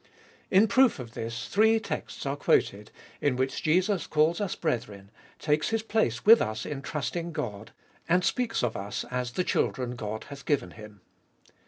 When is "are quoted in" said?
2.25-3.35